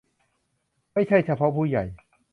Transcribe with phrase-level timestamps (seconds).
[0.93, 1.83] ไม่ใช่เฉพาะผู้ใหญ่